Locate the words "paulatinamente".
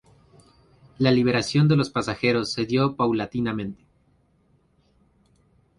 2.95-3.85